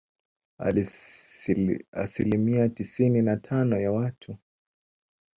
Asilimia 1.91 2.69
tisini 2.69 3.21
na 3.21 3.37
tano 3.37 3.79
ya 3.79 3.91
watu 3.91 4.37